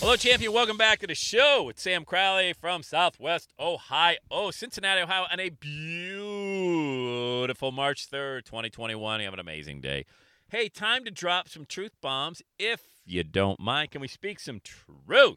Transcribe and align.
Hello, 0.00 0.16
champion. 0.16 0.52
Welcome 0.54 0.78
back 0.78 0.98
to 1.00 1.06
the 1.06 1.14
show. 1.14 1.68
It's 1.68 1.82
Sam 1.82 2.06
Crowley 2.06 2.54
from 2.54 2.82
Southwest 2.82 3.52
Ohio, 3.60 4.16
Cincinnati, 4.50 5.02
Ohio, 5.02 5.26
on 5.30 5.38
a 5.38 5.50
beautiful 5.50 6.90
March 7.70 8.08
3rd, 8.10 8.46
2021. 8.46 9.20
You 9.20 9.26
have 9.26 9.34
an 9.34 9.40
amazing 9.40 9.82
day. 9.82 10.06
Hey, 10.48 10.70
time 10.70 11.04
to 11.04 11.10
drop 11.10 11.50
some 11.50 11.66
truth 11.66 11.92
bombs 12.00 12.40
if 12.58 12.80
you 13.04 13.22
don't 13.24 13.60
mind. 13.60 13.90
Can 13.90 14.00
we 14.00 14.08
speak 14.08 14.40
some 14.40 14.60
truth 14.60 15.36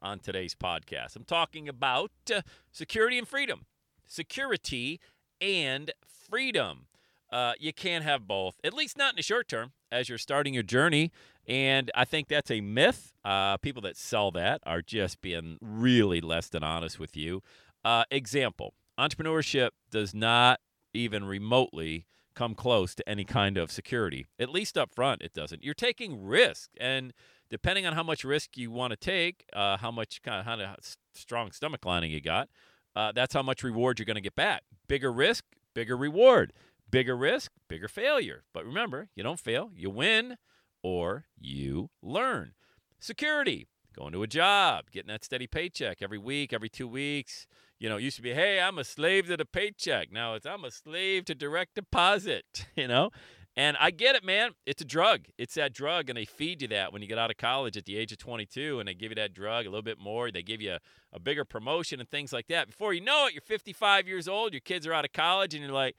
on 0.00 0.20
today's 0.20 0.54
podcast? 0.54 1.14
I'm 1.14 1.24
talking 1.24 1.68
about 1.68 2.10
uh, 2.34 2.40
security 2.72 3.18
and 3.18 3.28
freedom. 3.28 3.66
Security 4.06 5.00
and 5.38 5.92
freedom. 6.30 6.87
Uh, 7.30 7.52
you 7.58 7.72
can't 7.72 8.04
have 8.04 8.26
both, 8.26 8.56
at 8.64 8.72
least 8.72 8.96
not 8.96 9.10
in 9.10 9.16
the 9.16 9.22
short 9.22 9.48
term 9.48 9.72
as 9.92 10.08
you're 10.08 10.18
starting 10.18 10.54
your 10.54 10.62
journey. 10.62 11.10
And 11.46 11.90
I 11.94 12.04
think 12.04 12.28
that's 12.28 12.50
a 12.50 12.60
myth. 12.60 13.12
Uh, 13.24 13.56
people 13.58 13.82
that 13.82 13.96
sell 13.96 14.30
that 14.32 14.60
are 14.64 14.82
just 14.82 15.20
being 15.20 15.58
really 15.60 16.20
less 16.20 16.48
than 16.48 16.62
honest 16.62 16.98
with 16.98 17.16
you. 17.16 17.42
Uh, 17.84 18.04
example 18.10 18.74
entrepreneurship 18.98 19.70
does 19.90 20.14
not 20.14 20.60
even 20.92 21.24
remotely 21.24 22.06
come 22.34 22.54
close 22.54 22.94
to 22.94 23.08
any 23.08 23.24
kind 23.24 23.58
of 23.58 23.70
security, 23.70 24.24
at 24.38 24.48
least 24.48 24.78
up 24.78 24.94
front, 24.94 25.22
it 25.22 25.32
doesn't. 25.32 25.64
You're 25.64 25.74
taking 25.74 26.22
risk. 26.24 26.70
And 26.80 27.12
depending 27.50 27.84
on 27.84 27.94
how 27.94 28.04
much 28.04 28.24
risk 28.24 28.56
you 28.56 28.70
want 28.70 28.92
to 28.92 28.96
take, 28.96 29.44
uh, 29.52 29.76
how 29.78 29.90
much 29.90 30.22
kind 30.22 30.48
of, 30.48 30.60
of 30.60 30.76
strong 31.14 31.50
stomach 31.50 31.84
lining 31.84 32.12
you 32.12 32.20
got, 32.20 32.48
uh, 32.94 33.10
that's 33.12 33.34
how 33.34 33.42
much 33.42 33.64
reward 33.64 33.98
you're 33.98 34.06
going 34.06 34.14
to 34.14 34.20
get 34.20 34.36
back. 34.36 34.62
Bigger 34.86 35.12
risk, 35.12 35.44
bigger 35.74 35.96
reward. 35.96 36.52
Bigger 36.90 37.16
risk, 37.16 37.52
bigger 37.68 37.88
failure. 37.88 38.44
But 38.54 38.64
remember, 38.64 39.08
you 39.14 39.22
don't 39.22 39.40
fail, 39.40 39.70
you 39.74 39.90
win 39.90 40.36
or 40.82 41.26
you 41.38 41.90
learn. 42.02 42.52
Security, 42.98 43.68
going 43.96 44.12
to 44.12 44.22
a 44.22 44.26
job, 44.26 44.90
getting 44.90 45.08
that 45.08 45.24
steady 45.24 45.46
paycheck 45.46 45.98
every 46.00 46.18
week, 46.18 46.52
every 46.52 46.68
two 46.68 46.88
weeks. 46.88 47.46
You 47.78 47.88
know, 47.88 47.96
used 47.96 48.16
to 48.16 48.22
be, 48.22 48.34
hey, 48.34 48.60
I'm 48.60 48.78
a 48.78 48.84
slave 48.84 49.26
to 49.28 49.36
the 49.36 49.44
paycheck. 49.44 50.10
Now 50.10 50.34
it's, 50.34 50.46
I'm 50.46 50.64
a 50.64 50.70
slave 50.70 51.24
to 51.26 51.34
direct 51.34 51.74
deposit, 51.74 52.66
you 52.76 52.88
know? 52.88 53.10
And 53.56 53.76
I 53.80 53.90
get 53.90 54.14
it, 54.14 54.24
man. 54.24 54.52
It's 54.66 54.82
a 54.82 54.84
drug. 54.84 55.26
It's 55.36 55.54
that 55.54 55.72
drug, 55.72 56.08
and 56.08 56.16
they 56.16 56.24
feed 56.24 56.62
you 56.62 56.68
that 56.68 56.92
when 56.92 57.02
you 57.02 57.08
get 57.08 57.18
out 57.18 57.32
of 57.32 57.38
college 57.38 57.76
at 57.76 57.86
the 57.86 57.96
age 57.96 58.12
of 58.12 58.18
22, 58.18 58.78
and 58.78 58.88
they 58.88 58.94
give 58.94 59.10
you 59.10 59.16
that 59.16 59.34
drug 59.34 59.66
a 59.66 59.68
little 59.68 59.82
bit 59.82 59.98
more. 59.98 60.30
They 60.30 60.44
give 60.44 60.60
you 60.60 60.74
a, 60.74 60.80
a 61.12 61.18
bigger 61.18 61.44
promotion 61.44 61.98
and 61.98 62.08
things 62.08 62.32
like 62.32 62.46
that. 62.48 62.68
Before 62.68 62.92
you 62.92 63.00
know 63.00 63.26
it, 63.26 63.34
you're 63.34 63.40
55 63.40 64.06
years 64.06 64.28
old, 64.28 64.52
your 64.52 64.60
kids 64.60 64.86
are 64.86 64.94
out 64.94 65.04
of 65.04 65.12
college, 65.12 65.54
and 65.54 65.64
you're 65.64 65.72
like, 65.72 65.96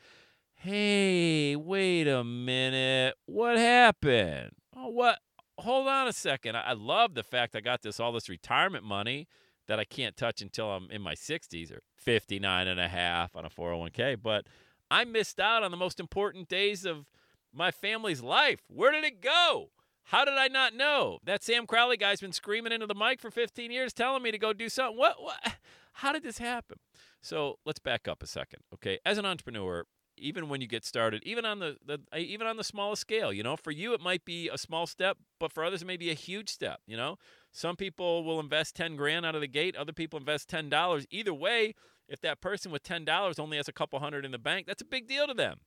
hey, 0.60 1.56
wait 1.56 2.06
a 2.06 2.22
minute. 2.22 3.16
What 3.26 3.58
happened? 3.58 4.52
Oh, 4.76 4.90
what? 4.90 5.20
Hold 5.58 5.88
on 5.88 6.08
a 6.08 6.14
second. 6.14 6.58
I, 6.58 6.74
love 6.74 7.16
the 7.16 7.24
fact 7.24 7.56
I 7.56 7.62
got 7.62 7.82
this 7.82 8.00
all 8.00 8.12
this 8.12 8.30
retirement 8.30 8.84
money 8.84 9.28
that 9.68 9.80
I 9.80 9.86
can't 9.86 10.18
touch 10.18 10.42
until 10.42 10.70
I'm 10.70 10.90
in 10.92 11.02
my 11.02 11.16
60s 11.16 11.72
or 11.72 11.82
59 11.96 12.68
and 12.68 12.80
a 12.80 12.90
half 12.90 13.36
on 13.36 13.46
a 13.46 13.50
401k. 13.50 14.18
But 14.22 14.48
I 14.92 15.06
missed 15.06 15.40
out 15.40 15.64
on 15.64 15.72
the 15.72 15.78
most 15.78 16.00
important 16.00 16.50
days 16.50 16.86
of 16.86 17.06
my 17.54 17.72
family's 17.72 18.22
life. 18.22 18.62
Where 18.68 18.92
did 18.92 19.06
it 19.06 19.22
go? 19.22 19.70
How 20.04 20.26
did 20.26 20.36
I 20.36 20.48
not 20.48 20.74
know? 20.74 21.20
That 21.24 21.44
Sam 21.44 21.68
Crowley 21.68 21.98
guy's 21.98 22.20
been 22.20 22.34
screaming 22.34 22.74
into 22.74 22.88
the 22.88 22.96
mic 22.96 23.22
for 23.22 23.32
15 23.32 23.72
years 23.72 23.94
telling 23.94 24.24
me 24.24 24.32
to 24.32 24.38
go 24.38 24.52
do 24.52 24.68
something. 24.68 24.98
What, 24.98 25.22
what? 25.22 25.56
How 25.94 26.12
did 26.12 26.24
this 26.24 26.38
happen? 26.38 26.80
So 27.22 27.60
let's 27.66 27.80
back 27.80 28.08
up 28.08 28.24
a 28.24 28.28
second. 28.28 28.62
Okay. 28.74 29.00
As 29.06 29.18
an 29.18 29.26
entrepreneur, 29.26 29.86
even 30.20 30.50
when 30.50 30.62
you 30.62 30.68
get 30.68 30.86
started, 30.86 31.24
even 31.26 31.46
on 31.46 31.60
the, 31.60 31.78
the 31.86 32.00
uh, 32.14 32.18
even 32.18 32.48
on 32.48 32.58
the 32.58 32.64
smallest 32.64 33.02
scale, 33.02 33.32
you 33.34 33.44
know, 33.44 33.56
for 33.56 33.72
you 33.72 33.94
it 33.94 34.02
might 34.02 34.26
be 34.26 34.50
a 34.50 34.58
small 34.58 34.88
step, 34.88 35.18
but 35.40 35.52
for 35.52 35.64
others 35.64 35.82
it 35.82 35.86
may 35.86 35.98
be 35.98 36.10
a 36.10 36.16
huge 36.16 36.50
step. 36.50 36.80
You 36.86 36.98
know, 36.98 37.18
some 37.52 37.76
people 37.76 38.24
will 38.24 38.40
invest 38.40 38.76
ten 38.76 38.96
grand 38.96 39.26
out 39.26 39.36
of 39.36 39.42
the 39.42 39.48
gate, 39.48 39.76
other 39.76 39.94
people 39.94 40.20
invest 40.20 40.50
ten 40.50 40.70
dollars. 40.70 41.06
Either 41.10 41.34
way, 41.34 41.74
if 42.08 42.22
that 42.22 42.42
person 42.42 42.72
with 42.72 42.84
ten 42.84 43.06
dollars 43.06 43.40
only 43.40 43.58
has 43.58 43.68
a 43.68 43.74
couple 43.74 44.00
hundred 44.00 44.26
in 44.26 44.32
the 44.32 44.40
bank, 44.40 44.68
that's 44.68 44.82
a 44.82 44.86
big 44.86 45.08
deal 45.08 45.28
to 45.28 45.34
them. 45.34 45.60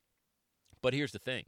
But 0.81 0.93
here's 0.93 1.11
the 1.11 1.19
thing. 1.19 1.45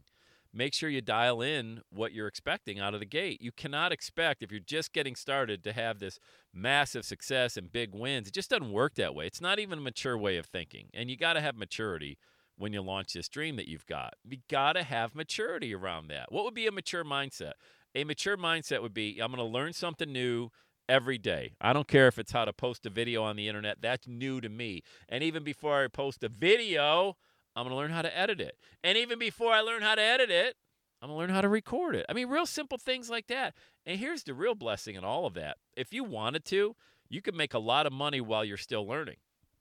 Make 0.56 0.72
sure 0.72 0.88
you 0.88 1.02
dial 1.02 1.42
in 1.42 1.82
what 1.90 2.12
you're 2.12 2.26
expecting 2.26 2.80
out 2.80 2.94
of 2.94 3.00
the 3.00 3.06
gate. 3.06 3.42
You 3.42 3.52
cannot 3.52 3.92
expect, 3.92 4.42
if 4.42 4.50
you're 4.50 4.58
just 4.58 4.94
getting 4.94 5.14
started, 5.14 5.62
to 5.64 5.72
have 5.74 5.98
this 5.98 6.18
massive 6.54 7.04
success 7.04 7.58
and 7.58 7.70
big 7.70 7.94
wins. 7.94 8.28
It 8.28 8.32
just 8.32 8.48
doesn't 8.48 8.72
work 8.72 8.94
that 8.94 9.14
way. 9.14 9.26
It's 9.26 9.40
not 9.42 9.58
even 9.58 9.80
a 9.80 9.82
mature 9.82 10.16
way 10.16 10.38
of 10.38 10.46
thinking. 10.46 10.88
And 10.94 11.10
you 11.10 11.16
got 11.18 11.34
to 11.34 11.42
have 11.42 11.56
maturity 11.56 12.16
when 12.56 12.72
you 12.72 12.82
launch 12.82 13.12
this 13.12 13.28
dream 13.28 13.56
that 13.56 13.68
you've 13.68 13.86
got. 13.86 14.14
You 14.24 14.38
got 14.48 14.74
to 14.74 14.82
have 14.82 15.14
maturity 15.14 15.74
around 15.74 16.08
that. 16.08 16.32
What 16.32 16.44
would 16.44 16.54
be 16.54 16.66
a 16.66 16.72
mature 16.72 17.04
mindset? 17.04 17.52
A 17.94 18.04
mature 18.04 18.36
mindset 18.36 18.82
would 18.82 18.94
be 18.94 19.18
I'm 19.20 19.32
going 19.32 19.38
to 19.38 19.52
learn 19.52 19.72
something 19.72 20.12
new 20.12 20.50
every 20.88 21.18
day. 21.18 21.52
I 21.60 21.72
don't 21.72 21.88
care 21.88 22.08
if 22.08 22.18
it's 22.18 22.32
how 22.32 22.44
to 22.44 22.52
post 22.52 22.86
a 22.86 22.90
video 22.90 23.22
on 23.22 23.36
the 23.36 23.48
internet, 23.48 23.78
that's 23.80 24.06
new 24.06 24.40
to 24.40 24.48
me. 24.48 24.82
And 25.08 25.22
even 25.22 25.42
before 25.42 25.82
I 25.82 25.88
post 25.88 26.22
a 26.22 26.28
video, 26.28 27.16
I'm 27.54 27.64
going 27.64 27.70
to 27.70 27.76
learn 27.76 27.90
how 27.90 28.02
to 28.02 28.16
edit 28.16 28.40
it. 28.40 28.56
And 28.84 28.96
even 28.98 29.18
before 29.18 29.52
I 29.52 29.60
learn 29.60 29.82
how 29.82 29.94
to 29.94 30.02
edit 30.02 30.30
it, 30.30 30.56
I'm 31.00 31.08
going 31.08 31.16
to 31.16 31.20
learn 31.20 31.34
how 31.34 31.40
to 31.40 31.48
record 31.48 31.94
it. 31.94 32.06
I 32.08 32.12
mean, 32.12 32.28
real 32.28 32.46
simple 32.46 32.78
things 32.78 33.10
like 33.10 33.26
that. 33.28 33.54
And 33.84 33.98
here's 33.98 34.22
the 34.22 34.34
real 34.34 34.54
blessing 34.54 34.94
in 34.94 35.04
all 35.04 35.26
of 35.26 35.34
that. 35.34 35.58
If 35.76 35.92
you 35.92 36.04
wanted 36.04 36.44
to, 36.46 36.74
you 37.08 37.22
could 37.22 37.34
make 37.34 37.54
a 37.54 37.58
lot 37.58 37.86
of 37.86 37.92
money 37.92 38.20
while 38.20 38.44
you're 38.44 38.56
still 38.56 38.86
learning. 38.86 39.16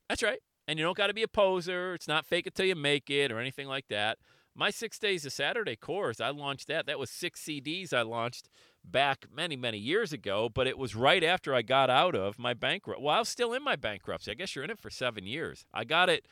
That's 0.10 0.24
right. 0.24 0.40
And 0.68 0.80
you 0.80 0.86
don't 0.86 0.98
got 0.98 1.08
to 1.08 1.14
be 1.14 1.24
a 1.24 1.28
poser. 1.28 1.94
It's 1.94 2.08
not 2.08 2.26
fake 2.26 2.48
it 2.48 2.56
till 2.56 2.66
you 2.66 2.76
make 2.76 3.10
it 3.10 3.32
or 3.32 3.40
anything 3.40 3.68
like 3.68 3.88
that. 3.90 4.18
My 4.58 4.70
six 4.70 4.98
days 4.98 5.26
of 5.26 5.34
Saturday 5.34 5.76
course, 5.76 6.22
I 6.22 6.30
launched 6.30 6.68
that. 6.70 6.86
That 6.86 6.98
was 6.98 7.10
six 7.10 7.44
CDs 7.44 7.94
I 7.94 8.04
launched 8.04 8.50
back 8.84 9.26
many, 9.34 9.58
many 9.58 9.78
years 9.78 10.14
ago, 10.14 10.50
but 10.54 10.66
it 10.66 10.78
was 10.78 10.96
right 10.96 11.24
after 11.24 11.54
I 11.54 11.62
got 11.62 11.90
out 11.90 12.16
of 12.16 12.40
my 12.40 12.54
bankrupt. 12.54 13.02
Well, 13.02 13.16
I 13.16 13.20
was 13.20 13.30
still 13.30 13.54
in 13.54 13.64
my 13.64 13.76
bankruptcy. 13.76 14.32
I 14.32 14.36
guess 14.36 14.56
you're 14.56 14.64
in 14.64 14.70
it 14.70 14.80
for 14.80 14.90
seven 14.90 15.26
years. 15.26 15.66
I 15.74 15.84
got 15.84 16.10
it. 16.10 16.26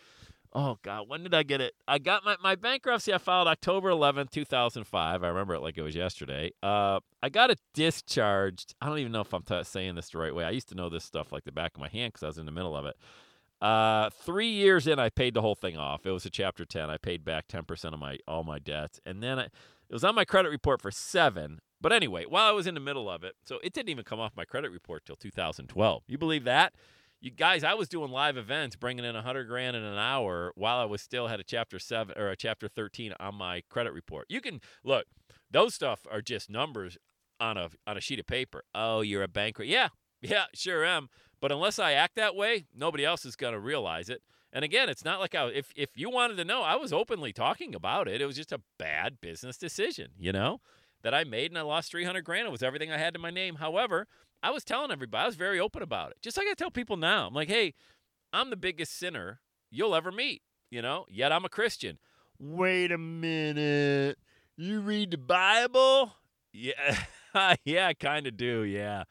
Oh 0.56 0.78
God, 0.84 1.10
when 1.10 1.24
did 1.24 1.34
I 1.34 1.42
get 1.42 1.62
it? 1.62 1.74
I 1.88 1.98
got 1.98 2.24
my, 2.24 2.38
my 2.42 2.56
bankruptcy. 2.56 3.12
I 3.12 3.18
filed 3.18 3.48
October 3.48 3.90
11th, 3.90 4.30
2005. 4.30 5.24
I 5.24 5.28
remember 5.28 5.56
it 5.56 5.62
like 5.62 5.78
it 5.78 5.82
was 5.82 5.96
yesterday. 5.96 6.52
Uh, 6.62 7.00
I 7.24 7.30
got 7.30 7.50
it 7.50 7.60
discharged. 7.74 8.76
I 8.80 8.86
don't 8.86 9.00
even 9.00 9.12
know 9.12 9.22
if 9.22 9.34
I'm 9.34 9.42
t- 9.42 9.64
saying 9.64 9.96
this 9.96 10.10
the 10.10 10.20
right 10.20 10.34
way. 10.34 10.46
I 10.46 10.52
used 10.52 10.70
to 10.70 10.76
know 10.76 10.90
this 10.90 11.04
stuff 11.04 11.32
like 11.32 11.44
the 11.44 11.52
back 11.52 11.74
of 11.74 11.82
my 11.82 11.90
hand 11.90 12.14
because 12.14 12.24
I 12.24 12.28
was 12.28 12.38
in 12.38 12.46
the 12.46 12.52
middle 12.52 12.78
of 12.78 12.86
it. 12.86 12.96
Uh, 13.63 14.09
three 14.09 14.50
years 14.50 14.88
in, 14.88 15.00
I 15.00 15.07
paid 15.07 15.34
the 15.34 15.41
whole 15.41 15.56
thing 15.56 15.78
off. 15.78 16.06
It 16.06 16.12
was 16.12 16.25
a 16.25 16.29
Chapter 16.29 16.65
10. 16.65 16.89
I 16.89 16.98
paid 16.98 17.24
back 17.24 17.48
10% 17.48 17.94
of 17.94 18.00
my 18.00 18.18
all 18.27 18.44
my 18.44 18.60
debts, 18.60 19.00
and 19.06 19.24
then 19.24 19.39
I, 19.39 19.44
it 19.44 19.51
was 19.89 20.04
on 20.04 20.15
my 20.15 20.25
credit 20.25 20.50
report 20.50 20.81
for 20.81 20.92
seven. 20.92 21.60
But 21.80 21.94
anyway, 21.94 22.25
while 22.27 22.45
I 22.45 22.51
was 22.51 22.68
in 22.68 22.74
the 22.74 22.81
middle 22.81 23.10
of 23.10 23.24
it, 23.24 23.36
so 23.45 23.60
it 23.63 23.71
didn't 23.71 23.88
even 23.88 24.04
come 24.04 24.19
off 24.19 24.33
my 24.36 24.44
credit 24.44 24.69
report 24.69 25.06
till 25.06 25.15
2012. 25.15 26.04
You 26.07 26.18
believe 26.18 26.44
that? 26.44 26.74
You 27.21 27.31
guys, 27.31 27.63
I 27.63 27.74
was 27.74 27.88
doing 27.88 28.12
live 28.12 28.36
events, 28.36 28.75
bringing 28.75 29.06
in 29.06 29.15
100 29.15 29.48
grand 29.48 29.77
in 29.77 29.83
an 29.83 29.98
hour 29.98 30.51
while 30.56 30.80
I 30.80 30.86
was 30.86 31.01
still 31.01 31.27
had 31.27 31.39
a 31.39 31.44
Chapter 31.44 31.80
7 31.80 32.18
or 32.18 32.31
a 32.31 32.36
Chapter 32.36 32.68
13 32.68 33.13
on 33.18 33.36
my 33.36 33.62
credit 33.69 33.94
report. 33.94 34.25
You 34.27 34.42
can 34.42 34.59
look; 34.83 35.06
those 35.50 35.74
stuff 35.74 36.01
are 36.12 36.21
just 36.21 36.50
numbers 36.50 36.98
on 37.39 37.56
a 37.56 37.69
on 37.88 37.95
a 37.95 38.01
sheet 38.01 38.19
of 38.19 38.27
paper. 38.27 38.66
Oh, 38.75 39.00
you're 39.00 39.24
a 39.24 39.30
banker. 39.30 39.63
Yeah, 39.63 39.88
yeah, 40.21 40.45
sure 40.54 40.83
am. 40.83 41.07
But 41.44 41.51
unless 41.51 41.78
I 41.78 41.92
act 41.92 42.16
that 42.16 42.38
way, 42.38 42.68
nobody 42.74 43.04
else 43.04 43.25
is 43.25 43.36
going 43.36 43.51
to 43.51 43.60
realize 43.60 44.07
it. 44.07 44.22
And 44.54 44.63
again, 44.63 44.88
it's 44.88 45.04
not 45.04 45.19
like 45.19 45.36
I 45.36 45.48
if 45.48 45.74
if 45.75 45.90
you 45.95 46.10
wanted 46.10 46.38
to 46.38 46.45
know, 46.45 46.62
I 46.62 46.78
was 46.78 46.94
openly 46.94 47.34
talking 47.34 47.75
about 47.75 48.07
it. 48.07 48.22
It 48.22 48.25
was 48.25 48.38
just 48.38 48.54
a 48.54 48.62
bad 48.80 49.19
business 49.19 49.57
decision, 49.57 50.12
you 50.18 50.31
know, 50.31 50.62
that 51.01 51.13
I 51.13 51.25
made 51.25 51.51
and 51.51 51.57
I 51.57 51.63
lost 51.63 51.92
300 51.92 52.24
grand. 52.24 52.48
It 52.48 52.51
was 52.51 52.63
everything 52.63 52.94
I 52.94 52.98
had 52.98 53.13
to 53.16 53.19
my 53.19 53.30
name. 53.30 53.56
However, 53.56 54.07
I 54.42 54.51
was 54.51 54.63
telling 54.63 54.90
everybody, 54.90 55.22
I 55.22 55.25
was 55.25 55.36
very 55.36 55.60
open 55.60 55.81
about 55.81 56.12
it. 56.12 56.18
Just 56.22 56.38
like 56.38 56.48
I 56.50 56.54
tell 56.54 56.72
people 56.72 56.95
now. 56.95 57.28
I'm 57.28 57.34
like, 57.34 57.50
"Hey, 57.50 57.74
I'm 58.31 58.50
the 58.50 58.56
biggest 58.56 58.98
sinner 58.98 59.42
you'll 59.69 59.95
ever 59.95 60.13
meet." 60.13 60.44
you 60.74 60.81
know, 60.81 61.06
yet 61.07 61.31
I'm 61.31 61.45
a 61.45 61.50
Christian. 61.50 62.00
Wait 62.40 62.92
a 62.92 62.98
minute. 62.98 64.18
You 64.57 64.80
read 64.80 65.12
the 65.12 65.19
Bible? 65.19 66.13
Yeah. 66.51 66.98
yeah, 67.63 67.88
I 67.88 67.94
kind 67.94 68.25
of 68.25 68.36
do. 68.36 68.63
Yeah. 68.63 69.04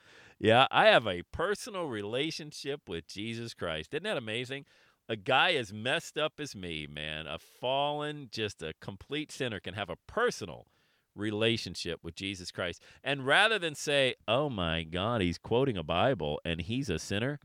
Yeah, 0.43 0.67
I 0.73 0.87
have 0.87 1.07
a 1.07 1.23
personal 1.31 1.87
relationship 1.87 2.89
with 2.89 3.07
Jesus 3.07 3.55
Christ. 3.55 3.95
Isn't 3.95 4.03
that 4.03 4.17
amazing? 4.17 4.65
A 5.09 5.15
guy 5.15 5.53
as 5.53 5.73
messed 5.73 6.19
up 6.19 6.41
as 6.41 6.57
me, 6.57 6.89
man, 6.93 7.29
a 7.29 7.39
fallen, 7.39 8.29
just 8.29 8.61
a 8.61 8.75
complete 8.81 9.31
sinner 9.31 9.61
can 9.61 9.75
have 9.75 9.89
a 9.89 9.99
personal 10.09 10.67
relationship 11.15 12.01
with 12.03 12.17
Jesus 12.17 12.51
Christ. 12.51 12.83
And 13.05 13.25
rather 13.25 13.57
than 13.57 13.77
say, 13.77 14.17
oh 14.27 14.51
my 14.51 14.83
God, 14.83 15.21
he's 15.21 15.39
quoting 15.39 15.77
a 15.77 15.85
Bible 15.85 16.41
and 16.45 16.61
he's 16.61 16.91
a 16.91 16.99
sinner, 16.99 17.39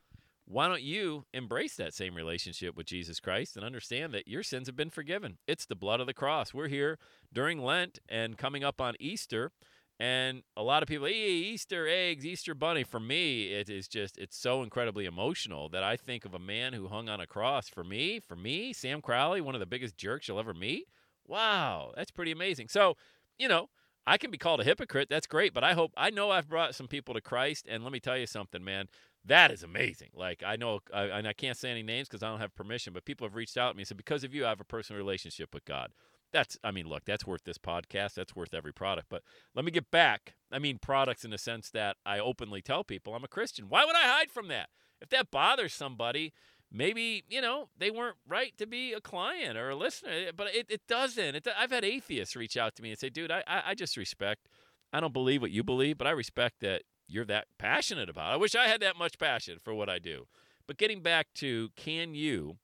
why 0.45 0.67
don't 0.67 0.81
you 0.81 1.25
embrace 1.35 1.75
that 1.75 1.93
same 1.93 2.15
relationship 2.15 2.75
with 2.75 2.87
Jesus 2.87 3.19
Christ 3.19 3.55
and 3.55 3.63
understand 3.63 4.11
that 4.15 4.27
your 4.27 4.41
sins 4.41 4.67
have 4.67 4.75
been 4.75 4.89
forgiven? 4.89 5.37
It's 5.45 5.67
the 5.67 5.75
blood 5.75 5.99
of 5.99 6.07
the 6.07 6.15
cross. 6.15 6.51
We're 6.51 6.69
here 6.69 6.97
during 7.31 7.61
Lent 7.61 7.99
and 8.09 8.39
coming 8.39 8.63
up 8.63 8.81
on 8.81 8.95
Easter. 8.99 9.51
And 9.99 10.43
a 10.55 10.61
lot 10.61 10.83
of 10.83 10.87
people, 10.87 11.07
Easter 11.07 11.87
eggs, 11.87 12.25
Easter 12.25 12.53
bunny. 12.53 12.83
For 12.83 12.99
me, 12.99 13.47
it 13.53 13.67
is 13.67 13.87
just, 13.87 14.17
it's 14.19 14.37
so 14.37 14.61
incredibly 14.61 15.05
emotional 15.05 15.69
that 15.69 15.83
I 15.83 15.97
think 15.97 16.23
of 16.23 16.35
a 16.35 16.39
man 16.39 16.73
who 16.73 16.87
hung 16.87 17.09
on 17.09 17.19
a 17.19 17.25
cross. 17.25 17.67
For 17.67 17.83
me, 17.83 18.19
for 18.19 18.35
me, 18.35 18.73
Sam 18.73 19.01
Crowley, 19.01 19.41
one 19.41 19.55
of 19.55 19.59
the 19.59 19.65
biggest 19.65 19.97
jerks 19.97 20.27
you'll 20.27 20.39
ever 20.39 20.53
meet. 20.53 20.85
Wow, 21.25 21.93
that's 21.95 22.11
pretty 22.11 22.31
amazing. 22.31 22.67
So, 22.67 22.95
you 23.39 23.47
know, 23.47 23.69
I 24.05 24.17
can 24.17 24.29
be 24.29 24.37
called 24.37 24.61
a 24.61 24.63
hypocrite. 24.63 25.09
That's 25.09 25.27
great. 25.27 25.51
But 25.53 25.63
I 25.63 25.73
hope, 25.73 25.93
I 25.97 26.11
know 26.11 26.29
I've 26.29 26.47
brought 26.47 26.75
some 26.75 26.87
people 26.87 27.15
to 27.15 27.21
Christ. 27.21 27.65
And 27.67 27.83
let 27.83 27.91
me 27.91 27.99
tell 27.99 28.17
you 28.17 28.27
something, 28.27 28.63
man. 28.63 28.87
That 29.25 29.51
is 29.51 29.63
amazing. 29.63 30.11
Like 30.13 30.43
I 30.45 30.55
know, 30.57 30.79
I, 30.93 31.05
and 31.05 31.27
I 31.27 31.33
can't 31.33 31.57
say 31.57 31.71
any 31.71 31.83
names 31.83 32.07
because 32.07 32.21
I 32.21 32.29
don't 32.29 32.39
have 32.39 32.55
permission, 32.55 32.93
but 32.93 33.03
people 33.03 33.27
have 33.27 33.35
reached 33.35 33.57
out 33.57 33.71
to 33.71 33.75
me 33.75 33.81
and 33.81 33.87
said, 33.87 33.97
because 33.97 34.23
of 34.23 34.33
you, 34.33 34.45
I 34.45 34.49
have 34.49 34.61
a 34.61 34.63
personal 34.63 34.97
relationship 35.01 35.53
with 35.53 35.65
God. 35.65 35.91
That's, 36.33 36.57
I 36.63 36.71
mean, 36.71 36.87
look, 36.87 37.05
that's 37.05 37.25
worth 37.25 37.43
this 37.45 37.57
podcast. 37.57 38.15
That's 38.15 38.35
worth 38.35 38.53
every 38.53 38.73
product. 38.73 39.07
But 39.09 39.23
let 39.55 39.63
me 39.63 39.71
get 39.71 39.89
back. 39.91 40.35
I 40.51 40.59
mean, 40.59 40.77
products 40.81 41.23
in 41.23 41.31
the 41.31 41.37
sense 41.37 41.69
that 41.71 41.97
I 42.05 42.19
openly 42.19 42.61
tell 42.61 42.83
people 42.83 43.15
I'm 43.15 43.23
a 43.23 43.29
Christian. 43.29 43.65
Why 43.69 43.85
would 43.85 43.95
I 43.95 44.03
hide 44.03 44.31
from 44.31 44.47
that? 44.49 44.69
If 44.99 45.09
that 45.09 45.31
bothers 45.31 45.73
somebody, 45.73 46.33
maybe 46.71 47.23
you 47.29 47.41
know 47.41 47.69
they 47.77 47.89
weren't 47.89 48.17
right 48.27 48.57
to 48.57 48.65
be 48.65 48.93
a 48.93 48.99
client 48.99 49.57
or 49.57 49.69
a 49.69 49.75
listener 49.75 50.31
but 50.35 50.53
it, 50.53 50.65
it 50.69 50.81
doesn't 50.87 51.35
it, 51.35 51.47
i've 51.57 51.71
had 51.71 51.85
atheists 51.85 52.35
reach 52.35 52.57
out 52.57 52.75
to 52.75 52.83
me 52.83 52.89
and 52.89 52.99
say 52.99 53.09
dude 53.09 53.31
I, 53.31 53.43
I 53.47 53.73
just 53.73 53.95
respect 53.95 54.47
i 54.91 54.99
don't 54.99 55.13
believe 55.13 55.41
what 55.41 55.51
you 55.51 55.63
believe 55.63 55.97
but 55.97 56.07
i 56.07 56.11
respect 56.11 56.59
that 56.61 56.83
you're 57.07 57.25
that 57.25 57.45
passionate 57.57 58.09
about 58.09 58.31
it. 58.31 58.33
i 58.33 58.37
wish 58.37 58.55
i 58.55 58.67
had 58.67 58.81
that 58.81 58.97
much 58.97 59.17
passion 59.17 59.59
for 59.63 59.73
what 59.73 59.89
i 59.89 59.97
do 59.97 60.25
but 60.67 60.77
getting 60.77 61.01
back 61.01 61.27
to 61.35 61.69
can 61.77 62.13
you 62.13 62.57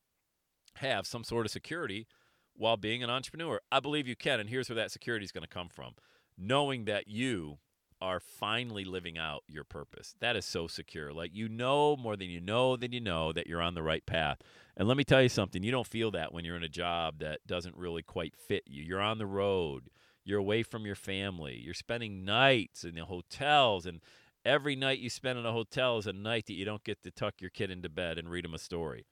have 0.77 1.07
some 1.07 1.23
sort 1.23 1.45
of 1.45 1.51
security 1.51 2.07
while 2.55 2.77
being 2.77 3.03
an 3.03 3.09
entrepreneur 3.09 3.59
i 3.71 3.79
believe 3.79 4.07
you 4.07 4.15
can 4.15 4.39
and 4.39 4.49
here's 4.49 4.69
where 4.69 4.75
that 4.75 4.91
security 4.91 5.25
is 5.25 5.31
going 5.31 5.43
to 5.43 5.47
come 5.47 5.69
from 5.69 5.93
knowing 6.37 6.85
that 6.85 7.07
you 7.07 7.57
are 8.03 8.19
finally 8.19 8.83
living 8.83 9.17
out 9.17 9.43
your 9.47 9.63
purpose. 9.63 10.13
That 10.19 10.35
is 10.35 10.43
so 10.45 10.67
secure. 10.67 11.13
Like 11.13 11.31
you 11.33 11.47
know 11.47 11.95
more 11.95 12.17
than 12.17 12.29
you 12.29 12.41
know 12.41 12.75
than 12.75 12.91
you 12.91 12.99
know 12.99 13.31
that 13.31 13.47
you're 13.47 13.61
on 13.61 13.75
the 13.75 13.81
right 13.81 14.05
path. 14.05 14.39
And 14.75 14.89
let 14.89 14.97
me 14.97 15.05
tell 15.05 15.21
you 15.21 15.29
something, 15.29 15.63
you 15.63 15.71
don't 15.71 15.87
feel 15.87 16.11
that 16.11 16.33
when 16.33 16.43
you're 16.43 16.57
in 16.57 16.63
a 16.63 16.69
job 16.69 17.19
that 17.19 17.39
doesn't 17.47 17.77
really 17.77 18.03
quite 18.03 18.35
fit 18.35 18.63
you. 18.67 18.83
You're 18.83 18.99
on 18.99 19.19
the 19.19 19.25
road. 19.25 19.89
You're 20.25 20.39
away 20.39 20.63
from 20.63 20.85
your 20.85 20.95
family. 20.95 21.61
You're 21.63 21.73
spending 21.73 22.25
nights 22.25 22.83
in 22.83 22.95
the 22.95 23.05
hotels 23.05 23.85
and 23.85 24.01
every 24.43 24.75
night 24.75 24.99
you 24.99 25.09
spend 25.09 25.39
in 25.39 25.45
a 25.45 25.53
hotel 25.53 25.97
is 25.97 26.05
a 26.05 26.11
night 26.11 26.47
that 26.47 26.55
you 26.55 26.65
don't 26.65 26.83
get 26.83 27.03
to 27.03 27.11
tuck 27.11 27.35
your 27.39 27.51
kid 27.51 27.71
into 27.71 27.87
bed 27.87 28.17
and 28.17 28.29
read 28.29 28.43
him 28.43 28.53
a 28.53 28.59
story. 28.59 29.05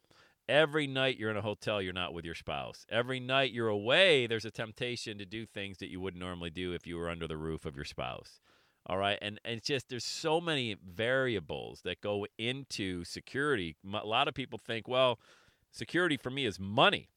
Every 0.50 0.88
night 0.88 1.18
you're 1.18 1.32
in 1.32 1.38
a 1.38 1.42
hotel, 1.42 1.82
you're 1.82 1.94
not 1.94 2.14
with 2.14 2.26
your 2.26 2.36
spouse. 2.36 2.86
Every 2.90 3.20
night 3.20 3.52
you're 3.54 3.68
away, 3.68 4.28
there's 4.28 4.46
a 4.46 4.52
temptation 4.52 5.18
to 5.18 5.26
do 5.26 5.46
things 5.46 5.78
that 5.78 5.90
you 5.90 6.00
wouldn't 6.00 6.22
normally 6.22 6.50
do 6.50 6.74
if 6.74 6.86
you 6.86 6.98
were 6.98 7.10
under 7.10 7.28
the 7.28 7.38
roof 7.38 7.66
of 7.66 7.76
your 7.76 7.86
spouse. 7.86 8.42
All 8.88 8.98
right. 8.98 9.18
And, 9.22 9.40
and 9.46 9.58
it's 9.58 9.68
just 9.68 9.90
there's 9.90 10.04
so 10.04 10.42
many 10.42 10.76
variables 10.84 11.82
that 11.84 12.02
go 12.02 12.26
into 12.38 13.06
security. 13.06 13.76
A 13.94 14.06
lot 14.06 14.28
of 14.28 14.34
people 14.34 14.60
think, 14.60 14.88
well, 14.88 15.20
security 15.72 16.18
for 16.18 16.32
me 16.32 16.46
is 16.46 16.60
money. 16.60 17.10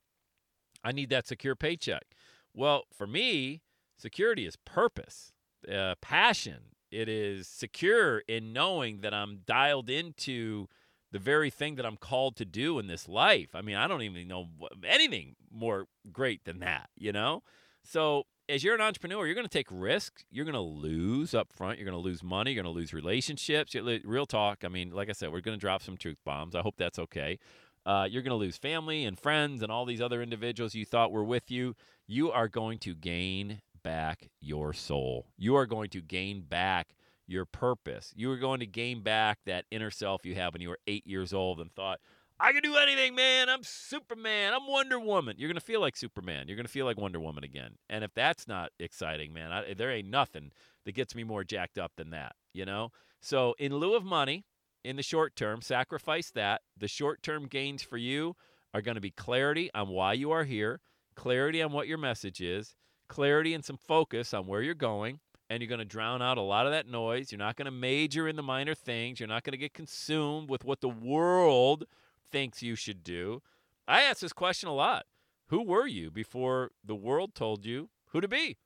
I 0.85 0.93
need 0.93 1.09
that 1.11 1.27
secure 1.27 1.56
paycheck. 1.56 2.15
Well, 2.53 2.85
for 2.97 3.06
me, 3.06 3.62
security 3.99 4.47
is 4.47 4.56
purpose, 4.56 5.32
uh, 5.73 5.94
passion. 6.00 6.75
It 6.91 7.09
is 7.09 7.49
secure 7.49 8.19
in 8.29 8.53
knowing 8.53 9.00
that 9.00 9.15
I'm 9.15 9.41
dialed 9.47 9.91
into 9.91 10.69
the 11.14 11.20
very 11.20 11.49
thing 11.49 11.76
that 11.76 11.87
I'm 11.87 11.96
called 11.96 12.34
to 12.38 12.44
do 12.44 12.81
in 12.81 12.88
this 12.88 13.08
life. 13.08 13.50
I 13.55 13.62
mean, 13.62 13.76
I 13.76 13.87
don't 13.87 14.02
even 14.02 14.26
know 14.26 14.49
anything 14.84 15.37
more 15.49 15.87
great 16.12 16.44
than 16.44 16.58
that, 16.58 16.90
you 16.96 17.12
know? 17.12 17.44
So 17.84 18.25
as 18.49 18.64
you're 18.64 18.75
an 18.75 18.81
entrepreneur, 18.81 19.25
you're 19.25 19.37
going 19.37 19.46
to 19.46 19.58
take 19.58 19.69
risks. 19.70 20.25
You're 20.32 20.44
going 20.44 20.55
to 20.55 20.61
lose 20.61 21.32
up 21.32 21.52
front. 21.52 21.78
You're 21.78 21.88
going 21.88 21.96
to 21.96 22.02
lose 22.02 22.25
money. 22.25 22.50
You're 22.50 22.64
going 22.64 22.75
to 22.75 22.76
lose 22.76 22.93
relationships. 22.93 23.76
Real 23.76 24.26
talk. 24.26 24.64
I 24.64 24.69
mean, 24.69 24.90
like 24.90 25.08
I 25.08 25.12
said, 25.12 25.31
we're 25.31 25.40
going 25.40 25.56
to 25.56 25.61
drop 25.61 25.84
some 25.84 25.96
truth 25.96 26.19
bombs. 26.25 26.56
I 26.56 26.62
hope 26.62 26.75
that's 26.78 26.99
okay. 26.99 27.38
Uh, 27.87 28.08
you're 28.10 28.22
going 28.22 28.31
to 28.31 28.34
lose 28.34 28.56
family 28.56 29.05
and 29.05 29.17
friends 29.17 29.62
and 29.62 29.70
all 29.70 29.84
these 29.84 30.00
other 30.00 30.20
individuals 30.20 30.75
you 30.75 30.84
thought 30.84 31.12
were 31.12 31.22
with 31.22 31.49
you. 31.49 31.76
You 32.08 32.32
are 32.32 32.49
going 32.49 32.78
to 32.81 32.93
gain 32.93 33.60
back 33.84 34.31
your 34.40 34.72
soul. 34.72 35.28
You 35.38 35.55
are 35.55 35.67
going 35.67 35.90
to 35.90 36.00
gain 36.00 36.40
back 36.40 36.96
your 37.26 37.44
purpose. 37.44 38.12
You 38.17 38.31
are 38.31 38.37
going 38.37 38.61
to 38.61 38.67
gain 38.67 39.03
back 39.03 39.38
that 39.47 39.65
inner 39.71 39.91
self 39.91 40.25
you 40.25 40.35
have 40.35 40.53
when 40.53 40.62
you 40.62 40.69
were 40.69 40.79
eight 40.87 41.06
years 41.06 41.32
old 41.32 41.61
and 41.61 41.73
thought, 41.73 42.00
I 42.41 42.53
can 42.53 42.62
do 42.62 42.76
anything, 42.76 43.15
man. 43.15 43.49
I'm 43.49 43.62
Superman. 43.62 44.53
I'm 44.55 44.67
Wonder 44.67 44.99
Woman. 44.99 45.37
You're 45.38 45.49
going 45.49 45.55
to 45.55 45.65
feel 45.65 45.81
like 45.81 45.97
Superman. 45.97 46.49
You're 46.49 46.56
going 46.56 46.67
to 46.67 46.73
feel 46.73 46.85
like 46.85 46.99
Wonder 46.99 47.21
Woman 47.21 47.44
again. 47.44 47.76
And 47.88 48.03
if 48.03 48.12
that's 48.12 48.49
not 48.49 48.73
exciting, 48.81 49.32
man, 49.32 49.53
I, 49.53 49.75
there 49.75 49.91
ain't 49.91 50.09
nothing 50.09 50.50
that 50.85 50.93
gets 50.93 51.15
me 51.15 51.23
more 51.23 51.44
jacked 51.44 51.79
up 51.79 51.93
than 51.97 52.11
that, 52.11 52.35
you 52.53 52.65
know? 52.65 52.91
So, 53.21 53.55
in 53.59 53.77
lieu 53.77 53.94
of 53.94 54.05
money, 54.05 54.44
in 54.85 54.97
the 54.97 55.03
short 55.03 55.35
term, 55.35 55.62
sacrifice 55.62 56.31
that. 56.32 56.62
The 56.77 56.88
short 56.88 57.23
term 57.23 57.47
gains 57.47 57.82
for 57.82 57.97
you 57.97 58.37
are 58.75 58.82
going 58.82 58.97
to 58.97 59.00
be 59.00 59.11
clarity 59.11 59.70
on 59.75 59.88
why 59.88 60.12
you 60.12 60.31
are 60.31 60.44
here, 60.44 60.81
clarity 61.15 61.62
on 61.62 61.73
what 61.73 61.88
your 61.88 61.99
message 61.99 62.41
is, 62.41 62.75
clarity 63.09 63.55
and 63.55 63.65
some 63.65 63.79
focus 63.79 64.35
on 64.35 64.47
where 64.47 64.61
you're 64.61 64.75
going. 64.75 65.20
And 65.50 65.61
you're 65.61 65.69
going 65.69 65.79
to 65.79 65.85
drown 65.85 66.23
out 66.23 66.38
a 66.38 66.43
lot 66.43 66.67
of 66.67 66.73
that 66.73 66.88
noise. 66.88 67.31
You're 67.31 67.38
not 67.38 67.56
going 67.56 67.67
to 67.67 67.70
major 67.70 68.26
in 68.26 68.37
the 68.37 68.43
minor 68.43 68.75
things. 68.75 69.20
You're 69.20 69.29
not 69.29 69.44
going 69.44 69.52
to 69.52 69.58
get 69.58 69.75
consumed 69.75 70.49
with 70.49 70.64
what 70.64 70.81
the 70.81 70.88
world 70.88 71.85
thinks 72.31 72.62
you 72.62 72.75
should 72.75 73.05
do. 73.05 73.43
I 73.87 74.02
ask 74.02 74.20
this 74.20 74.32
question 74.32 74.69
a 74.69 74.75
lot. 74.75 75.05
Who 75.49 75.62
were 75.62 75.87
you 75.87 76.11
before 76.11 76.70
the 76.85 76.94
world 76.94 77.34
told 77.34 77.67
you 77.67 77.91
who 78.08 78.20
to 78.20 78.29
be? 78.29 78.56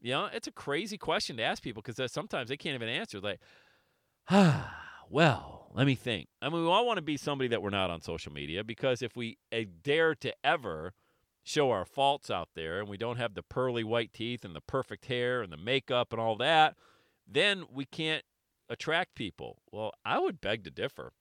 You 0.00 0.12
know, 0.12 0.28
it's 0.32 0.46
a 0.46 0.52
crazy 0.52 0.96
question 0.96 1.36
to 1.36 1.42
ask 1.42 1.62
people 1.62 1.82
because 1.84 2.10
sometimes 2.12 2.48
they 2.48 2.56
can't 2.56 2.74
even 2.74 2.88
answer. 2.88 3.20
Like, 3.20 3.40
ah, 4.30 4.74
well, 5.10 5.70
let 5.74 5.86
me 5.86 5.94
think. 5.94 6.28
I 6.40 6.48
mean, 6.48 6.62
we 6.62 6.68
all 6.68 6.86
want 6.86 6.98
to 6.98 7.02
be 7.02 7.16
somebody 7.16 7.48
that 7.48 7.62
we're 7.62 7.70
not 7.70 7.90
on 7.90 8.00
social 8.00 8.32
media 8.32 8.64
because 8.64 9.02
if 9.02 9.16
we 9.16 9.38
uh, 9.52 9.62
dare 9.82 10.14
to 10.16 10.32
ever 10.44 10.94
show 11.42 11.70
our 11.70 11.84
faults 11.84 12.30
out 12.30 12.50
there 12.54 12.80
and 12.80 12.88
we 12.88 12.96
don't 12.96 13.16
have 13.16 13.34
the 13.34 13.42
pearly 13.42 13.84
white 13.84 14.12
teeth 14.12 14.44
and 14.44 14.54
the 14.54 14.60
perfect 14.60 15.06
hair 15.06 15.42
and 15.42 15.52
the 15.52 15.56
makeup 15.56 16.12
and 16.12 16.20
all 16.20 16.36
that, 16.36 16.76
then 17.26 17.64
we 17.72 17.84
can't 17.84 18.24
attract 18.68 19.14
people. 19.14 19.58
Well, 19.70 19.92
I 20.04 20.18
would 20.18 20.40
beg 20.40 20.64
to 20.64 20.70
differ. 20.70 21.12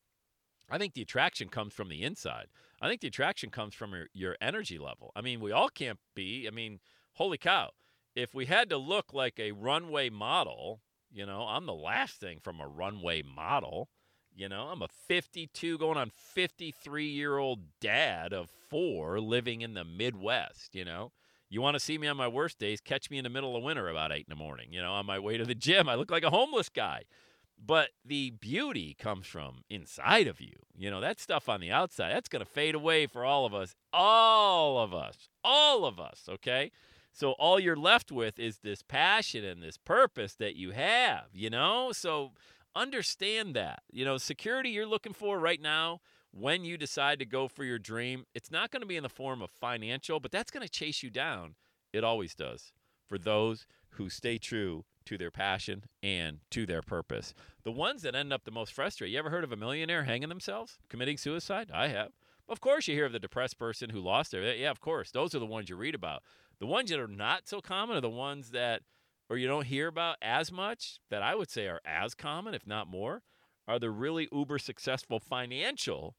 I 0.69 0.77
think 0.77 0.93
the 0.93 1.01
attraction 1.01 1.49
comes 1.49 1.73
from 1.73 1.89
the 1.89 2.03
inside. 2.03 2.47
I 2.81 2.87
think 2.87 3.01
the 3.01 3.07
attraction 3.07 3.49
comes 3.49 3.73
from 3.73 3.91
your, 3.91 4.07
your 4.13 4.35
energy 4.39 4.77
level. 4.77 5.11
I 5.15 5.21
mean, 5.21 5.39
we 5.39 5.51
all 5.51 5.69
can't 5.69 5.99
be. 6.15 6.47
I 6.47 6.51
mean, 6.51 6.79
holy 7.13 7.37
cow. 7.37 7.71
If 8.15 8.33
we 8.33 8.45
had 8.45 8.69
to 8.69 8.77
look 8.77 9.13
like 9.13 9.39
a 9.39 9.51
runway 9.51 10.09
model, 10.09 10.81
you 11.11 11.25
know, 11.25 11.41
I'm 11.47 11.65
the 11.65 11.73
last 11.73 12.19
thing 12.19 12.39
from 12.41 12.59
a 12.59 12.67
runway 12.67 13.23
model. 13.23 13.89
You 14.39 14.47
know, 14.47 14.69
I'm 14.71 14.81
a 14.81 14.87
52 14.87 15.77
going 15.77 15.97
on 15.97 16.11
53 16.15 17.05
year 17.05 17.37
old 17.37 17.59
dad 17.81 18.31
of 18.31 18.49
four 18.69 19.19
living 19.19 19.59
in 19.59 19.73
the 19.73 19.83
Midwest. 19.83 20.73
You 20.73 20.85
know, 20.85 21.11
you 21.49 21.61
want 21.61 21.75
to 21.75 21.79
see 21.79 21.97
me 21.97 22.07
on 22.07 22.15
my 22.15 22.29
worst 22.29 22.57
days, 22.57 22.79
catch 22.79 23.11
me 23.11 23.17
in 23.17 23.25
the 23.25 23.29
middle 23.29 23.57
of 23.57 23.63
winter 23.63 23.89
about 23.89 24.13
eight 24.13 24.25
in 24.29 24.29
the 24.29 24.41
morning. 24.41 24.69
You 24.71 24.81
know, 24.81 24.93
on 24.93 25.05
my 25.05 25.19
way 25.19 25.37
to 25.37 25.43
the 25.43 25.55
gym, 25.55 25.89
I 25.89 25.95
look 25.95 26.09
like 26.09 26.23
a 26.23 26.29
homeless 26.29 26.69
guy 26.69 27.03
but 27.63 27.89
the 28.05 28.31
beauty 28.31 28.95
comes 28.97 29.27
from 29.27 29.63
inside 29.69 30.27
of 30.27 30.39
you. 30.39 30.53
You 30.77 30.89
know, 30.89 31.01
that 31.01 31.19
stuff 31.19 31.49
on 31.49 31.59
the 31.59 31.71
outside, 31.71 32.13
that's 32.13 32.29
going 32.29 32.43
to 32.43 32.49
fade 32.49 32.75
away 32.75 33.05
for 33.05 33.25
all 33.25 33.45
of 33.45 33.53
us. 33.53 33.75
All 33.91 34.79
of 34.79 34.93
us. 34.93 35.27
All 35.43 35.85
of 35.85 35.99
us, 35.99 36.23
okay? 36.29 36.71
So 37.11 37.31
all 37.33 37.59
you're 37.59 37.75
left 37.75 38.11
with 38.11 38.39
is 38.39 38.59
this 38.59 38.81
passion 38.81 39.43
and 39.43 39.61
this 39.61 39.77
purpose 39.77 40.35
that 40.35 40.55
you 40.55 40.71
have, 40.71 41.25
you 41.33 41.49
know? 41.49 41.91
So 41.91 42.31
understand 42.75 43.55
that. 43.55 43.83
You 43.91 44.05
know, 44.05 44.17
security 44.17 44.69
you're 44.69 44.85
looking 44.85 45.13
for 45.13 45.39
right 45.39 45.61
now 45.61 46.01
when 46.31 46.63
you 46.63 46.77
decide 46.77 47.19
to 47.19 47.25
go 47.25 47.47
for 47.47 47.63
your 47.63 47.79
dream, 47.79 48.25
it's 48.33 48.51
not 48.51 48.71
going 48.71 48.81
to 48.81 48.87
be 48.87 48.97
in 48.97 49.03
the 49.03 49.09
form 49.09 49.41
of 49.41 49.49
financial, 49.49 50.19
but 50.19 50.31
that's 50.31 50.51
going 50.51 50.65
to 50.65 50.71
chase 50.71 51.01
you 51.01 51.09
down. 51.09 51.55
It 51.91 52.03
always 52.03 52.35
does 52.35 52.71
for 53.07 53.17
those 53.17 53.65
who 53.91 54.09
stay 54.09 54.37
true 54.37 54.85
to 55.05 55.17
their 55.17 55.31
passion 55.31 55.85
and 56.03 56.39
to 56.51 56.67
their 56.67 56.83
purpose. 56.83 57.33
The 57.63 57.71
ones 57.71 58.03
that 58.03 58.13
end 58.13 58.31
up 58.31 58.43
the 58.43 58.51
most 58.51 58.73
frustrated, 58.73 59.11
you 59.11 59.19
ever 59.19 59.31
heard 59.31 59.43
of 59.43 59.51
a 59.51 59.57
millionaire 59.57 60.03
hanging 60.03 60.29
themselves, 60.29 60.77
committing 60.87 61.17
suicide? 61.17 61.71
I 61.73 61.87
have. 61.87 62.11
Of 62.47 62.61
course, 62.61 62.87
you 62.87 62.95
hear 62.95 63.05
of 63.05 63.11
the 63.11 63.19
depressed 63.19 63.57
person 63.57 63.89
who 63.89 63.99
lost 63.99 64.31
their. 64.31 64.43
Yeah, 64.55 64.69
of 64.69 64.79
course. 64.79 65.11
Those 65.11 65.33
are 65.33 65.39
the 65.39 65.45
ones 65.45 65.69
you 65.69 65.75
read 65.75 65.95
about. 65.95 66.23
The 66.59 66.67
ones 66.67 66.89
that 66.91 66.99
are 66.99 67.07
not 67.07 67.47
so 67.47 67.61
common 67.61 67.97
are 67.97 68.01
the 68.01 68.09
ones 68.09 68.51
that, 68.51 68.81
or 69.29 69.37
you 69.37 69.47
don't 69.47 69.67
hear 69.67 69.87
about 69.87 70.17
as 70.21 70.51
much, 70.51 70.99
that 71.09 71.21
I 71.21 71.35
would 71.35 71.49
say 71.49 71.67
are 71.67 71.81
as 71.85 72.15
common, 72.15 72.53
if 72.53 72.65
not 72.65 72.87
more, 72.87 73.21
are 73.67 73.79
the 73.79 73.91
really 73.91 74.27
uber 74.31 74.57
successful, 74.57 75.19
financially 75.19 76.13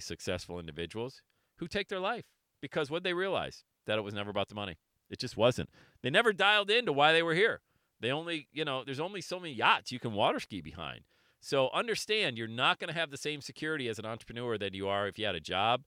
successful 0.00 0.60
individuals 0.60 1.22
who 1.56 1.66
take 1.66 1.88
their 1.88 2.00
life 2.00 2.24
because 2.60 2.90
what 2.90 3.02
they 3.02 3.12
realize 3.12 3.64
that 3.86 3.98
it 3.98 4.02
was 4.02 4.14
never 4.14 4.30
about 4.30 4.48
the 4.48 4.54
money. 4.54 4.78
It 5.10 5.18
just 5.18 5.36
wasn't. 5.36 5.70
They 6.02 6.10
never 6.10 6.32
dialed 6.32 6.70
into 6.70 6.92
why 6.92 7.12
they 7.12 7.22
were 7.22 7.34
here. 7.34 7.60
They 8.00 8.10
only, 8.10 8.48
you 8.52 8.64
know, 8.64 8.84
there's 8.84 9.00
only 9.00 9.20
so 9.20 9.40
many 9.40 9.52
yachts 9.54 9.92
you 9.92 9.98
can 9.98 10.12
water 10.12 10.40
ski 10.40 10.60
behind. 10.60 11.02
So 11.40 11.70
understand 11.72 12.36
you're 12.36 12.48
not 12.48 12.78
going 12.78 12.92
to 12.92 12.98
have 12.98 13.10
the 13.10 13.16
same 13.16 13.40
security 13.40 13.88
as 13.88 13.98
an 13.98 14.06
entrepreneur 14.06 14.58
that 14.58 14.74
you 14.74 14.88
are 14.88 15.06
if 15.06 15.18
you 15.18 15.26
had 15.26 15.34
a 15.34 15.40
job. 15.40 15.82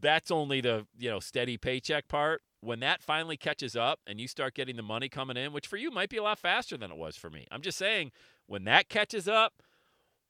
That's 0.00 0.30
only 0.30 0.60
the, 0.60 0.86
you 0.98 1.10
know, 1.10 1.20
steady 1.20 1.56
paycheck 1.56 2.08
part. 2.08 2.42
When 2.62 2.78
that 2.80 3.02
finally 3.02 3.36
catches 3.36 3.74
up 3.74 3.98
and 4.06 4.20
you 4.20 4.28
start 4.28 4.54
getting 4.54 4.76
the 4.76 4.82
money 4.82 5.08
coming 5.08 5.36
in, 5.36 5.52
which 5.52 5.66
for 5.66 5.76
you 5.76 5.90
might 5.90 6.08
be 6.08 6.16
a 6.16 6.22
lot 6.22 6.38
faster 6.38 6.76
than 6.76 6.92
it 6.92 6.96
was 6.96 7.16
for 7.16 7.28
me. 7.28 7.46
I'm 7.50 7.60
just 7.60 7.76
saying 7.76 8.12
when 8.46 8.62
that 8.64 8.88
catches 8.88 9.26
up, 9.26 9.54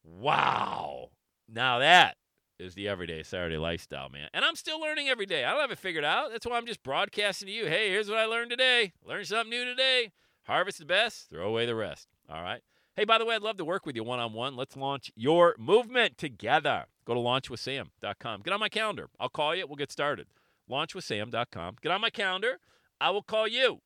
wow. 0.02 1.10
Now 1.46 1.78
that 1.78 2.16
is 2.58 2.74
the 2.74 2.88
everyday 2.88 3.22
Saturday 3.22 3.58
lifestyle, 3.58 4.08
man. 4.08 4.28
And 4.32 4.46
I'm 4.46 4.56
still 4.56 4.80
learning 4.80 5.08
every 5.08 5.26
day. 5.26 5.44
I 5.44 5.50
don't 5.50 5.60
have 5.60 5.70
it 5.70 5.78
figured 5.78 6.04
out. 6.04 6.30
That's 6.32 6.46
why 6.46 6.56
I'm 6.56 6.66
just 6.66 6.82
broadcasting 6.82 7.48
to 7.48 7.52
you. 7.52 7.66
Hey, 7.66 7.90
here's 7.90 8.08
what 8.08 8.18
I 8.18 8.24
learned 8.24 8.50
today. 8.50 8.92
Learn 9.06 9.26
something 9.26 9.50
new 9.50 9.66
today. 9.66 10.12
Harvest 10.44 10.78
the 10.78 10.86
best, 10.86 11.28
throw 11.28 11.48
away 11.48 11.66
the 11.66 11.74
rest. 11.74 12.08
All 12.30 12.42
right. 12.42 12.62
Hey, 12.96 13.04
by 13.04 13.18
the 13.18 13.24
way, 13.24 13.34
I'd 13.34 13.42
love 13.42 13.56
to 13.58 13.64
work 13.64 13.86
with 13.86 13.96
you 13.96 14.04
one 14.04 14.20
on 14.20 14.32
one. 14.32 14.56
Let's 14.56 14.76
launch 14.76 15.10
your 15.14 15.54
movement 15.58 16.18
together. 16.18 16.86
Go 17.04 17.14
to 17.14 17.20
launchwithsam.com. 17.20 18.42
Get 18.42 18.52
on 18.52 18.60
my 18.60 18.68
calendar. 18.68 19.08
I'll 19.20 19.28
call 19.28 19.54
you. 19.54 19.66
We'll 19.66 19.76
get 19.76 19.92
started. 19.92 20.26
Launchwithsam.com. 20.70 21.76
Get 21.82 21.92
on 21.92 22.00
my 22.00 22.10
calendar. 22.10 22.58
I 23.00 23.10
will 23.10 23.22
call 23.22 23.48
you 23.48 23.80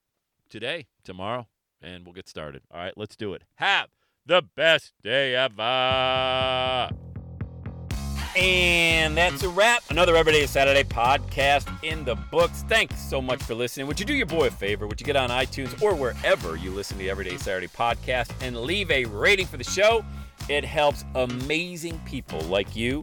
today, 0.50 0.86
tomorrow, 1.04 1.46
and 1.80 2.04
we'll 2.04 2.14
get 2.14 2.28
started. 2.28 2.62
All 2.70 2.80
right, 2.80 2.94
let's 2.96 3.16
do 3.16 3.32
it. 3.34 3.42
Have 3.56 3.88
the 4.26 4.42
best 4.42 4.92
day 5.02 5.34
ever. 5.34 6.90
And 8.36 9.16
that's 9.16 9.42
a 9.42 9.48
wrap. 9.48 9.82
Another 9.88 10.14
Everyday 10.14 10.44
Saturday 10.44 10.84
podcast 10.84 11.66
in 11.82 12.04
the 12.04 12.16
books. 12.30 12.64
Thanks 12.68 13.00
so 13.00 13.22
much 13.22 13.42
for 13.42 13.54
listening. 13.54 13.86
Would 13.86 13.98
you 13.98 14.04
do 14.04 14.12
your 14.12 14.26
boy 14.26 14.48
a 14.48 14.50
favor? 14.50 14.86
Would 14.86 15.00
you 15.00 15.06
get 15.06 15.16
on 15.16 15.30
iTunes 15.30 15.80
or 15.82 15.94
wherever 15.94 16.56
you 16.56 16.70
listen 16.70 16.98
to 16.98 17.02
the 17.02 17.08
Everyday 17.08 17.38
Saturday 17.38 17.68
podcast 17.68 18.30
and 18.42 18.54
leave 18.60 18.90
a 18.90 19.06
rating 19.06 19.46
for 19.46 19.56
the 19.56 19.64
show? 19.64 20.04
It 20.50 20.64
helps 20.66 21.04
amazing 21.14 21.98
people 22.04 22.40
like 22.42 22.76
you 22.76 23.02